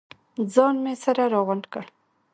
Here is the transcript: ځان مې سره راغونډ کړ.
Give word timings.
ځان 0.53 0.75
مې 0.83 0.93
سره 1.03 1.23
راغونډ 1.33 1.63
کړ. 1.73 1.85